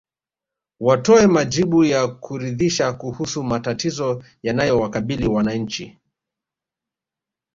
Watoe 0.79 1.27
majibu 1.27 1.83
ya 1.85 2.07
kuridhisha 2.07 2.93
kuhusu 2.93 3.43
matatizo 3.43 4.23
yanayowakabili 4.43 5.27
wananchi 5.27 5.97